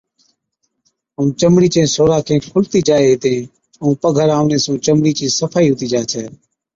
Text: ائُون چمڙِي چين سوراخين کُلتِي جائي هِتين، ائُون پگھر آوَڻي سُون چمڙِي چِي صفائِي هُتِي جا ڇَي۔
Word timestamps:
ائُون 1.17 1.27
چمڙِي 1.39 1.69
چين 1.73 1.87
سوراخين 1.95 2.39
کُلتِي 2.53 2.79
جائي 2.87 3.05
هِتين، 3.11 3.41
ائُون 3.81 3.93
پگھر 4.01 4.27
آوَڻي 4.37 4.57
سُون 4.63 4.75
چمڙِي 4.85 5.11
چِي 5.17 5.25
صفائِي 5.39 5.67
هُتِي 5.71 5.87
جا 5.91 6.01
ڇَي۔ 6.11 6.23